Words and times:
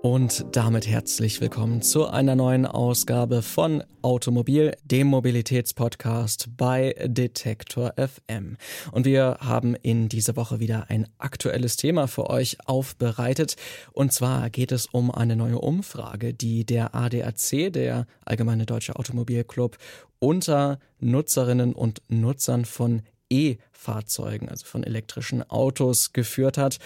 Und 0.00 0.46
damit 0.52 0.86
herzlich 0.86 1.40
willkommen 1.40 1.82
zu 1.82 2.06
einer 2.06 2.36
neuen 2.36 2.66
Ausgabe 2.66 3.42
von 3.42 3.82
Automobil, 4.00 4.76
dem 4.84 5.08
Mobilitätspodcast 5.08 6.56
bei 6.56 6.94
Detektor 7.04 7.94
FM. 7.96 8.56
Und 8.92 9.06
wir 9.06 9.38
haben 9.40 9.74
in 9.74 10.08
dieser 10.08 10.36
Woche 10.36 10.60
wieder 10.60 10.88
ein 10.88 11.08
aktuelles 11.18 11.76
Thema 11.76 12.06
für 12.06 12.30
euch 12.30 12.58
aufbereitet. 12.64 13.56
Und 13.92 14.12
zwar 14.12 14.50
geht 14.50 14.70
es 14.70 14.86
um 14.86 15.10
eine 15.10 15.34
neue 15.34 15.58
Umfrage, 15.58 16.32
die 16.32 16.64
der 16.64 16.94
ADAC, 16.94 17.72
der 17.72 18.06
Allgemeine 18.24 18.66
Deutsche 18.66 18.94
Automobilclub, 18.94 19.78
unter 20.20 20.78
Nutzerinnen 21.00 21.72
und 21.72 22.02
Nutzern 22.08 22.66
von 22.66 23.02
E-Fahrzeugen, 23.30 24.48
also 24.48 24.64
von 24.64 24.84
elektrischen 24.84 25.42
Autos, 25.50 26.12
geführt 26.12 26.56
hat. 26.56 26.78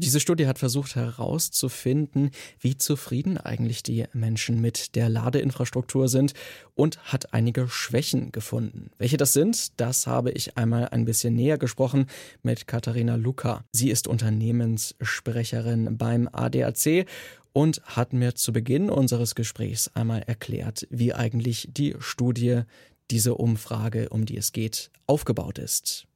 Diese 0.00 0.20
Studie 0.20 0.46
hat 0.46 0.60
versucht 0.60 0.94
herauszufinden, 0.94 2.30
wie 2.60 2.76
zufrieden 2.76 3.36
eigentlich 3.36 3.82
die 3.82 4.04
Menschen 4.12 4.60
mit 4.60 4.94
der 4.94 5.08
Ladeinfrastruktur 5.08 6.06
sind 6.06 6.34
und 6.76 7.12
hat 7.12 7.34
einige 7.34 7.68
Schwächen 7.68 8.30
gefunden. 8.30 8.92
Welche 8.98 9.16
das 9.16 9.32
sind, 9.32 9.80
das 9.80 10.06
habe 10.06 10.30
ich 10.30 10.56
einmal 10.56 10.86
ein 10.90 11.04
bisschen 11.04 11.34
näher 11.34 11.58
gesprochen 11.58 12.06
mit 12.44 12.68
Katharina 12.68 13.16
Luca. 13.16 13.64
Sie 13.72 13.90
ist 13.90 14.06
Unternehmenssprecherin 14.06 15.98
beim 15.98 16.28
ADAC 16.30 17.04
und 17.52 17.82
hat 17.82 18.12
mir 18.12 18.36
zu 18.36 18.52
Beginn 18.52 18.90
unseres 18.90 19.34
Gesprächs 19.34 19.90
einmal 19.94 20.22
erklärt, 20.22 20.86
wie 20.90 21.12
eigentlich 21.12 21.70
die 21.72 21.96
Studie, 21.98 22.62
diese 23.10 23.34
Umfrage, 23.34 24.10
um 24.10 24.26
die 24.26 24.36
es 24.36 24.52
geht, 24.52 24.92
aufgebaut 25.08 25.58
ist. 25.58 26.07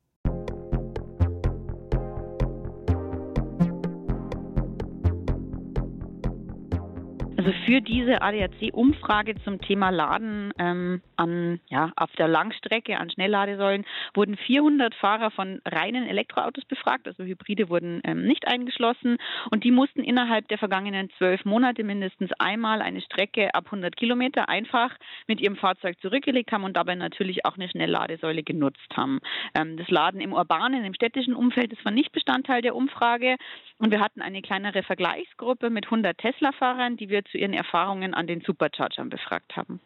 Also 7.45 7.55
für 7.67 7.81
diese 7.81 8.23
ADAC-Umfrage 8.23 9.35
zum 9.43 9.61
Thema 9.61 9.91
Laden 9.91 10.53
ähm, 10.61 11.03
an, 11.17 11.59
ja, 11.69 11.91
auf 11.97 12.13
der 12.13 12.29
Langstrecke 12.29 13.01
an 13.01 13.11
Schnellladesäulen 13.11 13.85
wurden 14.15 14.37
400 14.37 14.95
Fahrer 14.95 15.33
von 15.33 15.61
reinen 15.67 16.07
Elektroautos 16.07 16.65
befragt, 16.67 17.09
also 17.09 17.25
Hybride 17.25 17.69
wurden 17.69 18.01
ähm, 18.05 18.23
nicht 18.27 18.47
eingeschlossen. 18.47 19.17
Und 19.51 19.65
die 19.65 19.73
mussten 19.73 20.05
innerhalb 20.05 20.47
der 20.49 20.59
vergangenen 20.59 21.11
zwölf 21.19 21.45
Monate 21.45 21.83
mindestens 21.83 22.31
einmal 22.39 22.81
eine 22.81 23.01
Strecke 23.01 23.53
ab 23.57 23.65
100 23.65 23.97
Kilometer 23.97 24.49
einfach 24.49 24.95
mit 25.27 25.41
ihrem 25.41 25.57
Fahrzeug 25.57 26.01
zurückgelegt 26.01 26.53
haben 26.53 26.63
und 26.63 26.77
dabei 26.77 26.95
natürlich 26.95 27.45
auch 27.45 27.57
eine 27.57 27.69
Schnellladesäule 27.69 28.45
genutzt 28.45 28.97
haben. 28.97 29.19
Ähm, 29.57 29.77
das 29.79 29.89
Laden 29.89 30.21
im 30.21 30.33
urbanen, 30.33 30.85
im 30.85 30.95
städtischen 30.95 31.35
Umfeld, 31.35 31.73
das 31.73 31.85
war 31.85 31.91
nicht 31.91 32.13
Bestandteil 32.13 32.63
der 32.63 32.77
Umfrage. 32.77 33.35
Und 33.79 33.91
wir 33.91 33.99
hatten 33.99 34.23
eine 34.23 34.43
kleinere 34.43 34.85
Vergleichsgruppe 34.85 35.69
mit 35.71 35.87
100 35.87 36.17
Tesla-Fahrern, 36.17 36.97
die 36.97 37.09
wir 37.09 37.25
zu 37.33 37.39
ihren 37.39 37.55
Erfahrungen 37.55 38.15
an 38.15 38.29
den 38.29 38.43
Superchargern 38.43 39.09
befragt 39.09 39.57
haben. 39.57 39.81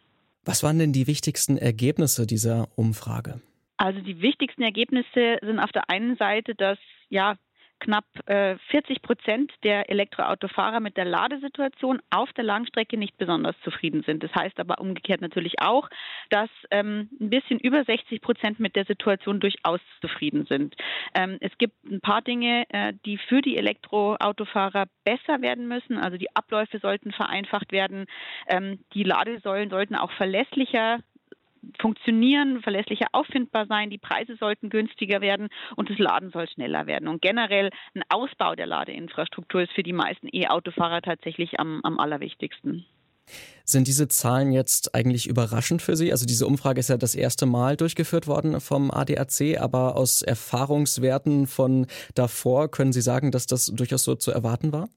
Was 0.45 0.63
waren 0.63 0.77
denn 0.77 0.93
die 0.93 1.07
wichtigsten 1.07 1.57
Ergebnisse 1.57 2.27
dieser 2.27 2.67
Umfrage? 2.75 3.41
Also 3.77 4.01
die 4.01 4.21
wichtigsten 4.21 4.61
Ergebnisse 4.61 5.37
sind 5.41 5.59
auf 5.59 5.71
der 5.71 5.89
einen 5.89 6.17
Seite, 6.17 6.55
dass 6.55 6.77
ja 7.09 7.35
knapp 7.79 8.05
äh, 8.25 8.57
40 8.69 9.01
Prozent 9.01 9.51
der 9.63 9.89
Elektroautofahrer 9.89 10.79
mit 10.79 10.97
der 10.97 11.05
Ladesituation 11.05 12.01
auf 12.09 12.31
der 12.33 12.43
Langstrecke 12.43 12.97
nicht 12.97 13.17
besonders 13.17 13.55
zufrieden 13.63 14.03
sind. 14.03 14.23
Das 14.23 14.33
heißt 14.33 14.59
aber 14.59 14.79
umgekehrt 14.79 15.21
natürlich 15.21 15.61
auch, 15.61 15.89
dass 16.29 16.49
ähm, 16.71 17.09
ein 17.19 17.29
bisschen 17.29 17.59
über 17.59 17.83
60 17.83 18.21
Prozent 18.21 18.59
mit 18.59 18.75
der 18.75 18.85
Situation 18.85 19.39
durchaus 19.39 19.79
zufrieden 20.01 20.45
sind. 20.45 20.75
Ähm, 21.13 21.37
es 21.41 21.57
gibt 21.57 21.83
ein 21.85 22.01
paar 22.01 22.21
Dinge, 22.21 22.65
äh, 22.69 22.93
die 23.05 23.17
für 23.17 23.41
die 23.41 23.57
Elektroautofahrer 23.57 24.85
besser 25.03 25.41
werden 25.41 25.67
müssen. 25.67 25.97
Also 25.97 26.17
die 26.17 26.35
Abläufe 26.35 26.79
sollten 26.79 27.11
vereinfacht 27.11 27.71
werden. 27.71 28.05
Ähm, 28.47 28.79
die 28.93 29.03
Ladesäulen 29.03 29.69
sollten 29.69 29.95
auch 29.95 30.11
verlässlicher 30.11 30.99
funktionieren, 31.79 32.61
verlässlicher 32.61 33.07
auffindbar 33.11 33.65
sein, 33.67 33.89
die 33.89 33.97
Preise 33.97 34.35
sollten 34.37 34.69
günstiger 34.69 35.21
werden 35.21 35.49
und 35.75 35.89
das 35.89 35.97
Laden 35.97 36.31
soll 36.31 36.47
schneller 36.49 36.87
werden. 36.87 37.07
Und 37.07 37.21
generell 37.21 37.69
ein 37.95 38.03
Ausbau 38.09 38.55
der 38.55 38.67
Ladeinfrastruktur 38.67 39.61
ist 39.61 39.73
für 39.73 39.83
die 39.83 39.93
meisten 39.93 40.27
E-Autofahrer 40.31 41.01
tatsächlich 41.01 41.59
am, 41.59 41.81
am 41.83 41.99
allerwichtigsten. 41.99 42.85
Sind 43.65 43.87
diese 43.87 44.07
Zahlen 44.07 44.53
jetzt 44.53 44.95
eigentlich 44.95 45.27
überraschend 45.27 45.81
für 45.81 45.97
Sie? 45.97 46.11
Also 46.11 46.25
diese 46.25 46.47
Umfrage 46.47 46.79
ist 46.79 46.89
ja 46.89 46.97
das 46.97 47.15
erste 47.15 47.45
Mal 47.45 47.75
durchgeführt 47.75 48.27
worden 48.27 48.61
vom 48.61 48.91
ADAC, 48.91 49.59
aber 49.59 49.97
aus 49.97 50.21
Erfahrungswerten 50.21 51.47
von 51.47 51.87
davor 52.15 52.71
können 52.71 52.93
Sie 52.93 53.01
sagen, 53.01 53.31
dass 53.31 53.45
das 53.45 53.65
durchaus 53.65 54.03
so 54.03 54.15
zu 54.15 54.31
erwarten 54.31 54.71
war? 54.71 54.87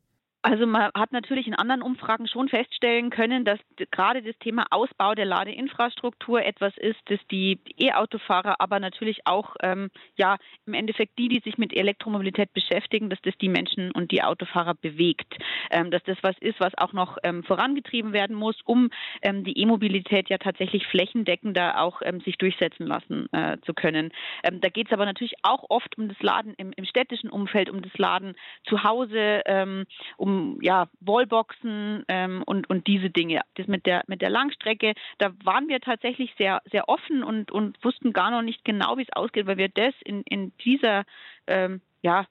Also 0.42 0.66
man 0.66 0.90
hat 0.94 1.12
natürlich 1.12 1.46
in 1.46 1.54
anderen 1.54 1.82
Umfragen 1.82 2.26
schon 2.26 2.48
feststellen 2.48 3.10
können, 3.10 3.44
dass 3.44 3.58
gerade 3.90 4.22
das 4.22 4.38
Thema 4.38 4.64
Ausbau 4.70 5.14
der 5.14 5.26
Ladeinfrastruktur 5.26 6.42
etwas 6.42 6.72
ist, 6.78 6.98
das 7.06 7.18
die 7.30 7.58
E-Autofahrer, 7.76 8.58
aber 8.58 8.80
natürlich 8.80 9.26
auch 9.26 9.56
ähm, 9.62 9.90
ja 10.16 10.38
im 10.64 10.72
Endeffekt 10.72 11.18
die, 11.18 11.28
die 11.28 11.40
sich 11.40 11.58
mit 11.58 11.76
Elektromobilität 11.76 12.54
beschäftigen, 12.54 13.10
dass 13.10 13.20
das 13.20 13.36
die 13.38 13.50
Menschen 13.50 13.90
und 13.90 14.12
die 14.12 14.22
Autofahrer 14.22 14.74
bewegt, 14.74 15.36
ähm, 15.70 15.90
dass 15.90 16.02
das 16.04 16.16
was 16.22 16.36
ist, 16.40 16.58
was 16.58 16.72
auch 16.78 16.94
noch 16.94 17.18
ähm, 17.22 17.42
vorangetrieben 17.44 18.14
werden 18.14 18.34
muss, 18.34 18.56
um 18.64 18.88
ähm, 19.20 19.44
die 19.44 19.58
E-Mobilität 19.58 20.30
ja 20.30 20.38
tatsächlich 20.38 20.86
flächendeckender 20.86 21.82
auch 21.82 22.00
ähm, 22.02 22.20
sich 22.20 22.38
durchsetzen 22.38 22.86
lassen 22.86 23.30
äh, 23.32 23.58
zu 23.66 23.74
können. 23.74 24.10
Ähm, 24.42 24.62
da 24.62 24.70
geht 24.70 24.86
es 24.86 24.92
aber 24.94 25.04
natürlich 25.04 25.34
auch 25.42 25.66
oft 25.68 25.98
um 25.98 26.08
das 26.08 26.20
Laden 26.20 26.54
im, 26.56 26.72
im, 26.74 26.86
städtischen 26.86 27.28
Umfeld, 27.28 27.68
um 27.68 27.82
das 27.82 27.92
Laden 27.98 28.34
zu 28.64 28.82
Hause, 28.84 29.42
um 30.16 30.29
um 30.30 30.58
ja, 30.62 30.88
Wallboxen 31.00 32.04
ähm, 32.08 32.42
und, 32.46 32.70
und 32.70 32.86
diese 32.86 33.10
Dinge. 33.10 33.40
Das 33.54 33.66
mit 33.66 33.86
der, 33.86 34.02
mit 34.06 34.22
der 34.22 34.30
Langstrecke, 34.30 34.94
da 35.18 35.32
waren 35.44 35.68
wir 35.68 35.80
tatsächlich 35.80 36.32
sehr, 36.38 36.62
sehr 36.70 36.88
offen 36.88 37.22
und, 37.22 37.50
und 37.50 37.82
wussten 37.84 38.12
gar 38.12 38.30
noch 38.30 38.42
nicht 38.42 38.64
genau, 38.64 38.96
wie 38.96 39.02
es 39.02 39.12
ausgeht, 39.12 39.46
weil 39.46 39.58
wir 39.58 39.68
das 39.68 39.94
in, 40.04 40.22
in 40.22 40.52
dieser 40.64 41.04
ähm, 41.46 41.80
ja, 42.02 42.26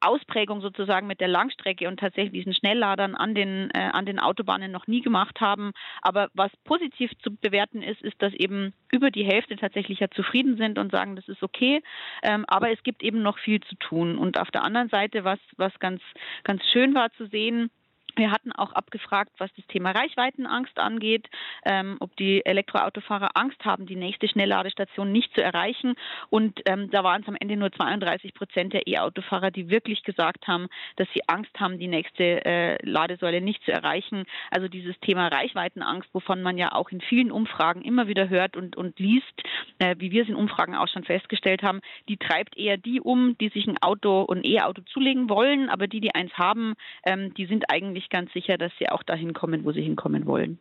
Ausprägung 0.00 0.60
sozusagen 0.60 1.06
mit 1.06 1.20
der 1.20 1.28
Langstrecke 1.28 1.88
und 1.88 1.98
tatsächlich 1.98 2.32
diesen 2.32 2.54
Schnellladern 2.54 3.14
an 3.14 3.34
den, 3.34 3.70
äh, 3.72 3.90
an 3.92 4.06
den 4.06 4.18
Autobahnen 4.18 4.70
noch 4.70 4.86
nie 4.86 5.00
gemacht 5.00 5.40
haben. 5.40 5.72
Aber 6.02 6.28
was 6.34 6.50
positiv 6.64 7.12
zu 7.22 7.34
bewerten 7.34 7.82
ist, 7.82 8.02
ist, 8.02 8.20
dass 8.20 8.32
eben 8.34 8.72
über 8.92 9.10
die 9.10 9.24
Hälfte 9.24 9.56
tatsächlich 9.56 10.00
ja 10.00 10.08
zufrieden 10.10 10.56
sind 10.56 10.78
und 10.78 10.92
sagen, 10.92 11.16
das 11.16 11.28
ist 11.28 11.42
okay. 11.42 11.82
Ähm, 12.22 12.44
aber 12.48 12.70
es 12.70 12.82
gibt 12.82 13.02
eben 13.02 13.22
noch 13.22 13.38
viel 13.38 13.60
zu 13.60 13.74
tun. 13.76 14.18
Und 14.18 14.38
auf 14.38 14.50
der 14.50 14.64
anderen 14.64 14.88
Seite, 14.88 15.24
was, 15.24 15.38
was 15.56 15.78
ganz, 15.78 16.02
ganz 16.44 16.62
schön 16.72 16.94
war 16.94 17.12
zu 17.12 17.26
sehen, 17.26 17.70
wir 18.16 18.30
hatten 18.30 18.52
auch 18.52 18.72
abgefragt, 18.72 19.32
was 19.38 19.50
das 19.56 19.66
Thema 19.66 19.92
Reichweitenangst 19.92 20.78
angeht, 20.78 21.28
ähm, 21.64 21.96
ob 22.00 22.16
die 22.16 22.44
Elektroautofahrer 22.44 23.30
Angst 23.34 23.64
haben, 23.64 23.86
die 23.86 23.96
nächste 23.96 24.28
Schnellladestation 24.28 25.12
nicht 25.12 25.34
zu 25.34 25.42
erreichen. 25.42 25.94
Und 26.30 26.60
ähm, 26.66 26.90
da 26.90 27.04
waren 27.04 27.22
es 27.22 27.28
am 27.28 27.36
Ende 27.38 27.56
nur 27.56 27.72
32 27.72 28.34
Prozent 28.34 28.72
der 28.72 28.86
E-Autofahrer, 28.86 29.50
die 29.50 29.70
wirklich 29.70 30.02
gesagt 30.02 30.48
haben, 30.48 30.68
dass 30.96 31.08
sie 31.14 31.28
Angst 31.28 31.52
haben, 31.58 31.78
die 31.78 31.88
nächste 31.88 32.44
äh, 32.44 32.78
Ladesäule 32.82 33.40
nicht 33.40 33.64
zu 33.64 33.72
erreichen. 33.72 34.24
Also 34.50 34.68
dieses 34.68 34.98
Thema 35.00 35.28
Reichweitenangst, 35.28 36.08
wovon 36.12 36.42
man 36.42 36.58
ja 36.58 36.72
auch 36.72 36.90
in 36.90 37.00
vielen 37.00 37.30
Umfragen 37.30 37.82
immer 37.82 38.08
wieder 38.08 38.28
hört 38.28 38.56
und, 38.56 38.76
und 38.76 38.98
liest, 38.98 39.42
äh, 39.78 39.96
wie 39.98 40.10
wir 40.10 40.22
es 40.22 40.28
in 40.28 40.36
Umfragen 40.36 40.74
auch 40.74 40.88
schon 40.88 41.04
festgestellt 41.04 41.62
haben, 41.62 41.80
die 42.08 42.16
treibt 42.16 42.56
eher 42.56 42.76
die 42.76 43.00
um, 43.00 43.36
die 43.38 43.48
sich 43.48 43.66
ein 43.66 43.78
Auto 43.78 44.22
und 44.22 44.44
E-Auto 44.44 44.82
zulegen 44.82 45.28
wollen, 45.28 45.68
aber 45.68 45.86
die, 45.86 46.00
die 46.00 46.14
eins 46.14 46.32
haben, 46.34 46.74
ähm, 47.04 47.34
die 47.34 47.46
sind 47.46 47.70
eigentlich 47.70 48.05
ich 48.06 48.10
ganz 48.10 48.32
sicher, 48.32 48.56
dass 48.56 48.72
sie 48.78 48.88
auch 48.88 49.02
dahin 49.02 49.32
kommen, 49.32 49.64
wo 49.64 49.72
sie 49.72 49.82
hinkommen 49.82 50.26
wollen. 50.26 50.58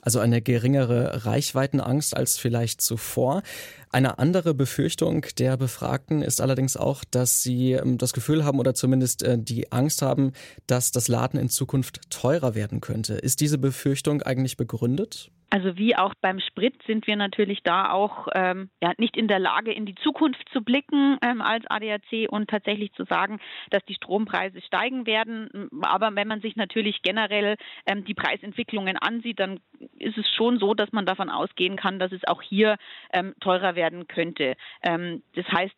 Also 0.00 0.20
eine 0.20 0.42
geringere 0.42 1.24
Reichweitenangst 1.24 2.16
als 2.16 2.38
vielleicht 2.38 2.80
zuvor. 2.80 3.42
Eine 3.90 4.18
andere 4.18 4.54
Befürchtung 4.54 5.26
der 5.38 5.56
Befragten 5.56 6.22
ist 6.22 6.40
allerdings 6.40 6.76
auch, 6.76 7.04
dass 7.10 7.42
sie 7.42 7.72
ähm, 7.72 7.98
das 7.98 8.12
Gefühl 8.12 8.44
haben 8.44 8.58
oder 8.58 8.74
zumindest 8.74 9.22
äh, 9.22 9.38
die 9.38 9.72
Angst 9.72 10.02
haben, 10.02 10.32
dass 10.66 10.92
das 10.92 11.08
Laden 11.08 11.40
in 11.40 11.48
Zukunft 11.48 12.10
teurer 12.10 12.54
werden 12.54 12.80
könnte. 12.80 13.14
Ist 13.14 13.40
diese 13.40 13.58
Befürchtung 13.58 14.22
eigentlich 14.22 14.56
begründet? 14.56 15.30
Also 15.54 15.76
wie 15.76 15.94
auch 15.94 16.14
beim 16.20 16.40
Sprit 16.40 16.82
sind 16.84 17.06
wir 17.06 17.14
natürlich 17.14 17.62
da 17.62 17.92
auch 17.92 18.26
ähm, 18.34 18.70
ja, 18.82 18.92
nicht 18.98 19.16
in 19.16 19.28
der 19.28 19.38
Lage, 19.38 19.72
in 19.72 19.86
die 19.86 19.94
Zukunft 19.94 20.48
zu 20.52 20.64
blicken 20.64 21.16
ähm, 21.22 21.40
als 21.40 21.64
ADAC 21.68 22.26
und 22.28 22.50
tatsächlich 22.50 22.92
zu 22.94 23.04
sagen, 23.04 23.38
dass 23.70 23.84
die 23.84 23.94
Strompreise 23.94 24.60
steigen 24.62 25.06
werden. 25.06 25.70
Aber 25.82 26.12
wenn 26.16 26.26
man 26.26 26.40
sich 26.40 26.56
natürlich 26.56 27.02
generell 27.02 27.54
ähm, 27.86 28.04
die 28.04 28.14
Preisentwicklungen 28.14 28.96
ansieht, 28.96 29.38
dann 29.38 29.60
ist 29.96 30.18
es 30.18 30.28
schon 30.34 30.58
so, 30.58 30.74
dass 30.74 30.90
man 30.90 31.06
davon 31.06 31.30
ausgehen 31.30 31.76
kann, 31.76 32.00
dass 32.00 32.10
es 32.10 32.26
auch 32.26 32.42
hier 32.42 32.74
ähm, 33.12 33.32
teurer 33.38 33.76
werden 33.76 34.08
könnte. 34.08 34.56
Ähm, 34.82 35.22
das 35.36 35.46
heißt, 35.46 35.76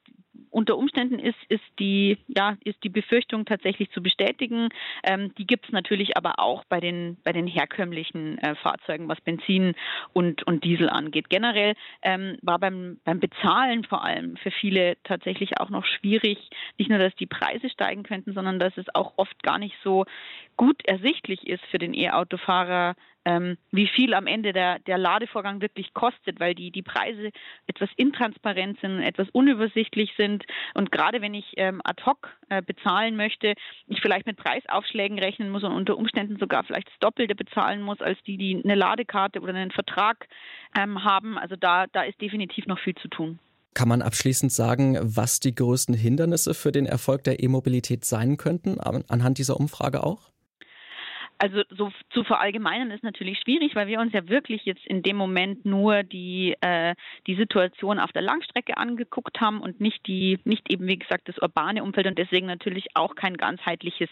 unter 0.56 0.78
Umständen 0.78 1.18
ist, 1.18 1.36
ist, 1.50 1.62
die, 1.78 2.16
ja, 2.28 2.56
ist 2.64 2.82
die 2.82 2.88
Befürchtung 2.88 3.44
tatsächlich 3.44 3.90
zu 3.90 4.02
bestätigen. 4.02 4.70
Ähm, 5.04 5.34
die 5.36 5.46
gibt 5.46 5.66
es 5.66 5.72
natürlich 5.72 6.16
aber 6.16 6.38
auch 6.38 6.64
bei 6.64 6.80
den, 6.80 7.18
bei 7.24 7.32
den 7.34 7.46
herkömmlichen 7.46 8.38
äh, 8.38 8.54
Fahrzeugen, 8.54 9.06
was 9.06 9.20
Benzin 9.20 9.74
und, 10.14 10.44
und 10.44 10.64
Diesel 10.64 10.88
angeht. 10.88 11.28
Generell 11.28 11.74
ähm, 12.00 12.38
war 12.40 12.58
beim, 12.58 12.98
beim 13.04 13.20
Bezahlen 13.20 13.84
vor 13.84 14.02
allem 14.02 14.38
für 14.38 14.50
viele 14.50 14.96
tatsächlich 15.04 15.60
auch 15.60 15.68
noch 15.68 15.84
schwierig, 15.84 16.38
nicht 16.78 16.88
nur, 16.88 17.00
dass 17.00 17.14
die 17.16 17.26
Preise 17.26 17.68
steigen 17.68 18.02
könnten, 18.02 18.32
sondern 18.32 18.58
dass 18.58 18.74
es 18.78 18.86
auch 18.94 19.12
oft 19.18 19.42
gar 19.42 19.58
nicht 19.58 19.76
so 19.84 20.06
gut 20.56 20.84
ersichtlich 20.84 21.46
ist 21.46 21.64
für 21.70 21.78
den 21.78 21.94
E-Autofahrer, 21.94 22.94
ähm, 23.26 23.58
wie 23.72 23.88
viel 23.88 24.14
am 24.14 24.26
Ende 24.26 24.52
der, 24.52 24.78
der 24.78 24.98
Ladevorgang 24.98 25.60
wirklich 25.60 25.92
kostet, 25.94 26.38
weil 26.38 26.54
die, 26.54 26.70
die 26.70 26.82
Preise 26.82 27.30
etwas 27.66 27.90
intransparent 27.96 28.78
sind, 28.80 29.02
etwas 29.02 29.28
unübersichtlich 29.30 30.12
sind. 30.16 30.44
Und 30.74 30.92
gerade 30.92 31.20
wenn 31.20 31.34
ich 31.34 31.52
ähm, 31.56 31.80
ad 31.84 32.04
hoc 32.06 32.28
äh, 32.48 32.62
bezahlen 32.62 33.16
möchte, 33.16 33.54
ich 33.88 34.00
vielleicht 34.00 34.26
mit 34.26 34.36
Preisaufschlägen 34.36 35.18
rechnen 35.18 35.50
muss 35.50 35.64
und 35.64 35.72
unter 35.72 35.98
Umständen 35.98 36.38
sogar 36.38 36.62
vielleicht 36.62 36.88
das 36.88 36.98
Doppelte 37.00 37.34
bezahlen 37.34 37.82
muss, 37.82 38.00
als 38.00 38.18
die, 38.26 38.38
die 38.38 38.62
eine 38.62 38.76
Ladekarte 38.76 39.40
oder 39.40 39.54
einen 39.54 39.72
Vertrag 39.72 40.28
ähm, 40.78 41.02
haben. 41.02 41.36
Also 41.36 41.56
da, 41.56 41.86
da 41.88 42.02
ist 42.02 42.20
definitiv 42.20 42.66
noch 42.66 42.78
viel 42.78 42.94
zu 42.94 43.08
tun. 43.08 43.40
Kann 43.74 43.88
man 43.88 44.00
abschließend 44.00 44.52
sagen, 44.52 44.96
was 45.02 45.38
die 45.38 45.54
größten 45.54 45.94
Hindernisse 45.94 46.54
für 46.54 46.72
den 46.72 46.86
Erfolg 46.86 47.24
der 47.24 47.42
E-Mobilität 47.42 48.06
sein 48.06 48.38
könnten, 48.38 48.80
anhand 48.80 49.36
dieser 49.36 49.60
Umfrage 49.60 50.02
auch? 50.02 50.30
Also 51.38 51.62
so 51.70 51.90
zu 52.10 52.24
verallgemeinern 52.24 52.90
ist 52.90 53.04
natürlich 53.04 53.38
schwierig, 53.40 53.74
weil 53.74 53.88
wir 53.88 54.00
uns 54.00 54.12
ja 54.12 54.28
wirklich 54.28 54.64
jetzt 54.64 54.86
in 54.86 55.02
dem 55.02 55.16
Moment 55.16 55.66
nur 55.66 56.02
die, 56.02 56.56
äh, 56.60 56.94
die 57.26 57.34
Situation 57.34 57.98
auf 57.98 58.12
der 58.12 58.22
Langstrecke 58.22 58.76
angeguckt 58.78 59.40
haben 59.40 59.60
und 59.60 59.80
nicht 59.80 60.06
die, 60.06 60.38
nicht 60.44 60.70
eben 60.70 60.86
wie 60.86 60.98
gesagt 60.98 61.28
das 61.28 61.36
urbane 61.38 61.82
Umfeld 61.82 62.06
und 62.06 62.18
deswegen 62.18 62.46
natürlich 62.46 62.86
auch 62.94 63.14
kein 63.14 63.36
ganzheitliches 63.36 64.08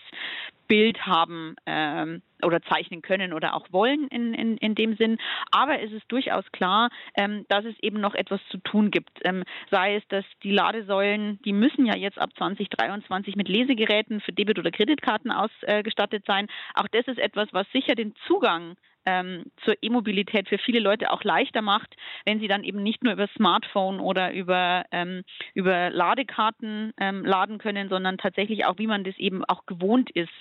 Bild 0.66 1.06
haben 1.06 1.56
ähm, 1.66 2.22
oder 2.42 2.62
zeichnen 2.62 3.02
können 3.02 3.32
oder 3.32 3.54
auch 3.54 3.72
wollen 3.72 4.08
in, 4.08 4.34
in, 4.34 4.56
in 4.58 4.74
dem 4.74 4.96
Sinn. 4.96 5.18
Aber 5.50 5.80
es 5.80 5.92
ist 5.92 6.04
durchaus 6.08 6.44
klar, 6.52 6.90
ähm, 7.16 7.46
dass 7.48 7.64
es 7.64 7.74
eben 7.80 8.00
noch 8.00 8.14
etwas 8.14 8.40
zu 8.50 8.58
tun 8.58 8.90
gibt. 8.90 9.10
Ähm, 9.24 9.44
sei 9.70 9.96
es, 9.96 10.06
dass 10.08 10.24
die 10.42 10.52
Ladesäulen, 10.52 11.40
die 11.42 11.52
müssen 11.52 11.86
ja 11.86 11.96
jetzt 11.96 12.18
ab 12.18 12.30
2023 12.36 13.36
mit 13.36 13.48
Lesegeräten 13.48 14.20
für 14.20 14.32
Debit- 14.32 14.58
oder 14.58 14.70
Kreditkarten 14.70 15.30
ausgestattet 15.30 16.24
sein. 16.26 16.48
Auch 16.74 16.88
das 16.88 17.06
ist 17.06 17.18
etwas, 17.18 17.48
was 17.52 17.66
sicher 17.72 17.94
den 17.94 18.14
Zugang 18.26 18.76
ähm, 19.06 19.44
zur 19.64 19.76
E-Mobilität 19.82 20.48
für 20.48 20.58
viele 20.58 20.80
Leute 20.80 21.12
auch 21.12 21.22
leichter 21.24 21.62
macht, 21.62 21.94
wenn 22.24 22.40
sie 22.40 22.48
dann 22.48 22.64
eben 22.64 22.82
nicht 22.82 23.02
nur 23.04 23.12
über 23.12 23.28
Smartphone 23.36 24.00
oder 24.00 24.32
über, 24.32 24.84
ähm, 24.92 25.24
über 25.54 25.90
Ladekarten 25.90 26.92
ähm, 26.98 27.24
laden 27.24 27.58
können, 27.58 27.88
sondern 27.88 28.18
tatsächlich 28.18 28.64
auch, 28.64 28.78
wie 28.78 28.86
man 28.86 29.04
das 29.04 29.16
eben 29.18 29.44
auch 29.44 29.66
gewohnt 29.66 30.10
ist 30.10 30.32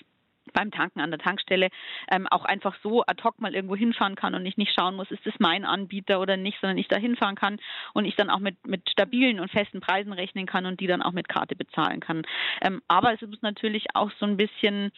beim 0.54 0.70
Tanken 0.70 1.00
an 1.00 1.10
der 1.10 1.20
Tankstelle 1.20 1.68
ähm, 2.10 2.26
auch 2.28 2.46
einfach 2.46 2.74
so 2.82 3.04
ad 3.04 3.22
hoc 3.22 3.38
mal 3.40 3.54
irgendwo 3.54 3.76
hinfahren 3.76 4.14
kann 4.14 4.34
und 4.34 4.46
ich 4.46 4.56
nicht 4.56 4.72
schauen 4.74 4.96
muss, 4.96 5.10
ist 5.10 5.26
das 5.26 5.34
mein 5.38 5.66
Anbieter 5.66 6.20
oder 6.20 6.38
nicht, 6.38 6.58
sondern 6.60 6.78
ich 6.78 6.88
da 6.88 6.96
hinfahren 6.96 7.36
kann 7.36 7.58
und 7.92 8.06
ich 8.06 8.16
dann 8.16 8.30
auch 8.30 8.38
mit, 8.38 8.66
mit 8.66 8.88
stabilen 8.88 9.40
und 9.40 9.50
festen 9.50 9.80
Preisen 9.80 10.12
rechnen 10.12 10.46
kann 10.46 10.64
und 10.64 10.80
die 10.80 10.86
dann 10.86 11.02
auch 11.02 11.12
mit 11.12 11.28
Karte 11.28 11.56
bezahlen 11.56 12.00
kann. 12.00 12.22
Ähm, 12.62 12.80
aber 12.88 13.12
es 13.12 13.20
muss 13.20 13.42
natürlich 13.42 13.88
auch 13.94 14.10
so 14.18 14.24
ein 14.24 14.38
bisschen 14.38 14.92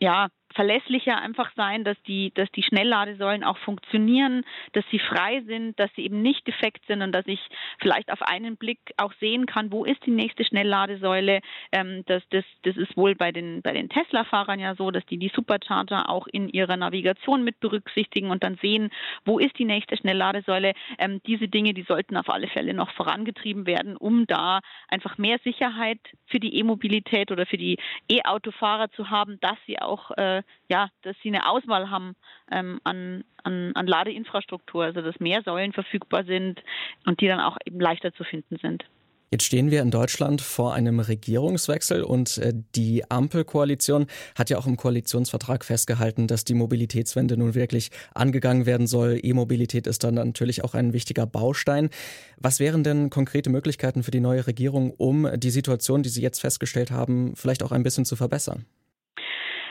ja, 0.00 0.28
verlässlicher 0.54 1.18
einfach 1.18 1.50
sein, 1.56 1.84
dass 1.84 1.96
die, 2.06 2.32
dass 2.34 2.50
die 2.52 2.62
Schnellladesäulen 2.62 3.44
auch 3.44 3.58
funktionieren, 3.58 4.44
dass 4.72 4.84
sie 4.90 4.98
frei 4.98 5.42
sind, 5.46 5.78
dass 5.78 5.90
sie 5.94 6.04
eben 6.04 6.22
nicht 6.22 6.46
defekt 6.46 6.84
sind 6.86 7.02
und 7.02 7.12
dass 7.12 7.26
ich 7.26 7.40
vielleicht 7.80 8.10
auf 8.12 8.22
einen 8.22 8.56
Blick 8.56 8.78
auch 8.96 9.12
sehen 9.20 9.46
kann, 9.46 9.70
wo 9.72 9.84
ist 9.84 10.04
die 10.06 10.10
nächste 10.10 10.44
Schnellladesäule. 10.44 11.40
Ähm, 11.72 12.02
das, 12.06 12.22
das, 12.30 12.44
das 12.62 12.76
ist 12.76 12.96
wohl 12.96 13.14
bei 13.14 13.32
den, 13.32 13.62
bei 13.62 13.72
den 13.72 13.88
Tesla-Fahrern 13.88 14.58
ja 14.58 14.74
so, 14.74 14.90
dass 14.90 15.04
die 15.06 15.18
die 15.18 15.30
Supercharger 15.34 16.08
auch 16.08 16.26
in 16.26 16.48
ihrer 16.48 16.76
Navigation 16.76 17.44
mit 17.44 17.60
berücksichtigen 17.60 18.30
und 18.30 18.42
dann 18.42 18.58
sehen, 18.62 18.90
wo 19.24 19.38
ist 19.38 19.58
die 19.58 19.64
nächste 19.64 19.96
Schnellladesäule. 19.96 20.72
Ähm, 20.98 21.20
diese 21.26 21.48
Dinge, 21.48 21.74
die 21.74 21.82
sollten 21.82 22.16
auf 22.16 22.28
alle 22.30 22.48
Fälle 22.48 22.74
noch 22.74 22.90
vorangetrieben 22.92 23.66
werden, 23.66 23.96
um 23.96 24.26
da 24.26 24.60
einfach 24.88 25.18
mehr 25.18 25.38
Sicherheit 25.44 26.00
für 26.26 26.40
die 26.40 26.56
E-Mobilität 26.56 27.30
oder 27.30 27.46
für 27.46 27.58
die 27.58 27.78
E-Autofahrer 28.10 28.90
zu 28.92 29.10
haben, 29.10 29.38
dass 29.40 29.56
sie 29.66 29.78
auch 29.80 30.10
äh, 30.12 30.37
ja, 30.68 30.88
dass 31.02 31.16
sie 31.22 31.28
eine 31.28 31.48
Auswahl 31.48 31.90
haben 31.90 32.14
ähm, 32.50 32.80
an, 32.84 33.24
an, 33.42 33.72
an 33.74 33.86
Ladeinfrastruktur, 33.86 34.84
also 34.84 35.00
dass 35.02 35.20
mehr 35.20 35.42
Säulen 35.42 35.72
verfügbar 35.72 36.24
sind 36.24 36.62
und 37.06 37.20
die 37.20 37.28
dann 37.28 37.40
auch 37.40 37.56
eben 37.64 37.80
leichter 37.80 38.12
zu 38.14 38.24
finden 38.24 38.56
sind. 38.60 38.84
Jetzt 39.30 39.44
stehen 39.44 39.70
wir 39.70 39.82
in 39.82 39.90
Deutschland 39.90 40.40
vor 40.40 40.72
einem 40.72 41.00
Regierungswechsel 41.00 42.02
und 42.02 42.38
äh, 42.38 42.54
die 42.74 43.10
Ampelkoalition 43.10 44.06
hat 44.34 44.48
ja 44.48 44.56
auch 44.56 44.66
im 44.66 44.78
Koalitionsvertrag 44.78 45.66
festgehalten, 45.66 46.26
dass 46.26 46.44
die 46.44 46.54
Mobilitätswende 46.54 47.36
nun 47.36 47.54
wirklich 47.54 47.90
angegangen 48.14 48.64
werden 48.64 48.86
soll. 48.86 49.20
E-Mobilität 49.22 49.86
ist 49.86 50.02
dann 50.02 50.14
natürlich 50.14 50.64
auch 50.64 50.72
ein 50.72 50.94
wichtiger 50.94 51.26
Baustein. 51.26 51.90
Was 52.38 52.58
wären 52.58 52.84
denn 52.84 53.10
konkrete 53.10 53.50
Möglichkeiten 53.50 54.02
für 54.02 54.12
die 54.12 54.20
neue 54.20 54.46
Regierung, 54.46 54.92
um 54.92 55.28
die 55.38 55.50
Situation, 55.50 56.02
die 56.02 56.08
Sie 56.08 56.22
jetzt 56.22 56.40
festgestellt 56.40 56.90
haben, 56.90 57.36
vielleicht 57.36 57.62
auch 57.62 57.72
ein 57.72 57.82
bisschen 57.82 58.06
zu 58.06 58.16
verbessern? 58.16 58.64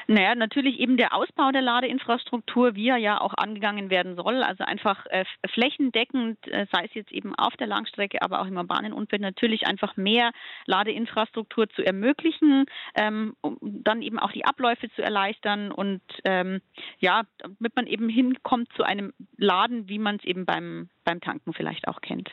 Naja, 0.09 0.35
natürlich 0.35 0.79
eben 0.79 0.95
der 0.95 1.13
Ausbau 1.13 1.51
der 1.51 1.61
Ladeinfrastruktur, 1.61 2.75
wie 2.75 2.87
er 2.87 2.97
ja 2.97 3.19
auch 3.19 3.33
angegangen 3.33 3.89
werden 3.89 4.15
soll. 4.15 4.41
Also 4.41 4.63
einfach 4.63 5.05
äh, 5.07 5.25
flächendeckend, 5.49 6.39
äh, 6.47 6.65
sei 6.71 6.85
es 6.85 6.93
jetzt 6.93 7.11
eben 7.11 7.35
auf 7.35 7.57
der 7.57 7.67
Langstrecke, 7.67 8.21
aber 8.21 8.39
auch 8.39 8.47
im 8.47 8.55
urbanen 8.55 8.93
Umfeld, 8.93 9.21
natürlich 9.21 9.67
einfach 9.67 9.97
mehr 9.97 10.31
Ladeinfrastruktur 10.65 11.67
zu 11.69 11.85
ermöglichen, 11.85 12.67
ähm, 12.95 13.35
um 13.41 13.57
dann 13.61 14.01
eben 14.01 14.17
auch 14.17 14.31
die 14.31 14.45
Abläufe 14.45 14.89
zu 14.91 15.01
erleichtern 15.01 15.73
und 15.73 16.01
ähm, 16.23 16.61
ja, 16.99 17.23
damit 17.39 17.75
man 17.75 17.85
eben 17.85 18.07
hinkommt 18.07 18.71
zu 18.77 18.83
einem 18.83 19.13
Laden, 19.35 19.89
wie 19.89 19.99
man 19.99 20.15
es 20.15 20.23
eben 20.23 20.45
beim, 20.45 20.87
beim 21.03 21.19
Tanken 21.19 21.51
vielleicht 21.51 21.89
auch 21.89 21.99
kennt. 21.99 22.31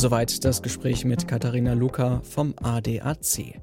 Soweit 0.00 0.44
das 0.46 0.62
Gespräch 0.62 1.04
mit 1.04 1.28
Katharina 1.28 1.74
Luca 1.74 2.22
vom 2.22 2.54
ADAC. 2.62 3.60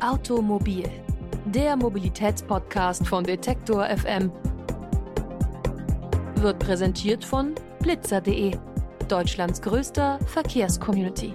Automobil, 0.00 0.88
der 1.44 1.76
Mobilitätspodcast 1.76 3.06
von 3.06 3.22
Detektor 3.22 3.86
FM, 3.86 4.32
wird 6.40 6.58
präsentiert 6.58 7.24
von 7.24 7.54
blitzer.de, 7.82 8.56
Deutschlands 9.08 9.62
größter 9.62 10.18
Verkehrscommunity. 10.26 11.34